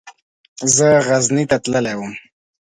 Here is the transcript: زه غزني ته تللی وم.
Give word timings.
زه 0.75 0.87
غزني 1.07 1.43
ته 1.49 1.57
تللی 1.63 1.95
وم. 1.97 2.13